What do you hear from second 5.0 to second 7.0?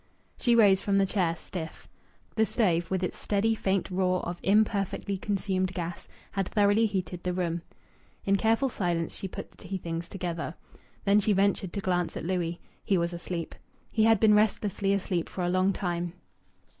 consumed gas, had thoroughly